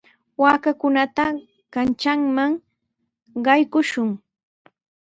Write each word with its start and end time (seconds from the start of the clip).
Waakakunata 0.41 1.25
kanchanman 1.73 2.51
qaykushun. 3.45 4.09